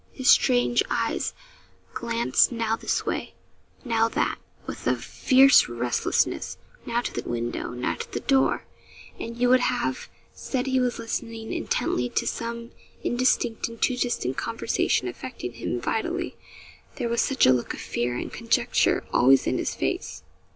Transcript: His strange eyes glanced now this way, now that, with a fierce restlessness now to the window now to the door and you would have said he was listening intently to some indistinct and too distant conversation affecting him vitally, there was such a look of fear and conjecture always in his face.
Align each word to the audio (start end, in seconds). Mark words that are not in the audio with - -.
His 0.11 0.31
strange 0.31 0.81
eyes 0.89 1.35
glanced 1.93 2.51
now 2.51 2.75
this 2.75 3.05
way, 3.05 3.35
now 3.85 4.07
that, 4.09 4.39
with 4.65 4.87
a 4.87 4.95
fierce 4.95 5.69
restlessness 5.69 6.57
now 6.87 7.01
to 7.01 7.13
the 7.13 7.29
window 7.29 7.69
now 7.69 7.93
to 7.93 8.11
the 8.11 8.19
door 8.19 8.65
and 9.19 9.37
you 9.37 9.47
would 9.49 9.59
have 9.59 10.09
said 10.33 10.65
he 10.65 10.79
was 10.79 10.97
listening 10.97 11.53
intently 11.53 12.09
to 12.09 12.25
some 12.25 12.71
indistinct 13.03 13.67
and 13.69 13.79
too 13.79 13.95
distant 13.95 14.37
conversation 14.37 15.07
affecting 15.07 15.53
him 15.53 15.79
vitally, 15.79 16.35
there 16.95 17.07
was 17.07 17.21
such 17.21 17.45
a 17.45 17.53
look 17.53 17.75
of 17.75 17.79
fear 17.79 18.17
and 18.17 18.33
conjecture 18.33 19.03
always 19.13 19.45
in 19.45 19.59
his 19.59 19.75
face. 19.75 20.23